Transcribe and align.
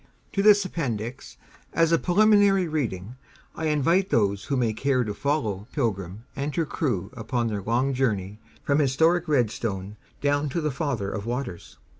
To 0.33 0.41
this 0.41 0.65
Appendix, 0.65 1.37
as 1.73 1.91
a 1.91 1.99
preliminary 1.99 2.67
reading, 2.67 3.17
I 3.53 3.67
invite 3.67 4.09
those 4.09 4.45
who 4.45 4.57
may 4.57 4.73
care 4.73 5.03
to 5.03 5.13
follow 5.13 5.67
"Pilgrim" 5.73 6.23
and 6.35 6.55
her 6.55 6.65
crew 6.65 7.11
upon 7.13 7.49
their 7.49 7.61
long 7.61 7.93
journey 7.93 8.39
from 8.63 8.79
historic 8.79 9.27
Redstone 9.27 9.97
down 10.19 10.49
to 10.49 10.59
the 10.59 10.71
Father 10.71 11.11
of 11.11 11.27
Waters. 11.27 11.77